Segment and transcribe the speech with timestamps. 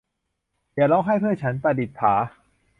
[0.75, 2.13] อย่าร้องไห้เพื่อฉัน- ประดิษฐา